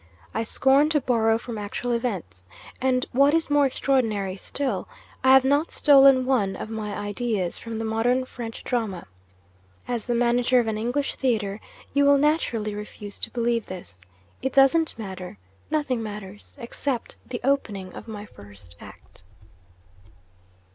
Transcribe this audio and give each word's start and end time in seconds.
I 0.33 0.41
scorn 0.41 0.89
to 0.89 0.99
borrow 0.99 1.37
from 1.37 1.59
actual 1.59 1.91
events; 1.91 2.47
and, 2.81 3.05
what 3.11 3.35
is 3.35 3.51
more 3.51 3.67
extraordinary 3.67 4.35
still, 4.35 4.87
I 5.23 5.31
have 5.33 5.43
not 5.43 5.69
stolen 5.69 6.25
one 6.25 6.55
of 6.55 6.71
my 6.71 6.97
ideas 6.97 7.59
from 7.59 7.77
the 7.77 7.85
Modern 7.85 8.25
French 8.25 8.63
drama. 8.63 9.05
As 9.87 10.05
the 10.05 10.15
manager 10.15 10.59
of 10.59 10.65
an 10.65 10.75
English 10.79 11.17
theatre, 11.17 11.61
you 11.93 12.03
will 12.03 12.17
naturally 12.17 12.73
refuse 12.73 13.19
to 13.19 13.29
believe 13.29 13.67
this. 13.67 14.01
It 14.41 14.53
doesn't 14.53 14.97
matter. 14.97 15.37
Nothing 15.69 16.01
matters 16.01 16.55
except 16.57 17.17
the 17.29 17.39
opening 17.43 17.93
of 17.93 18.07
my 18.07 18.25
first 18.25 18.75
act. 18.81 19.21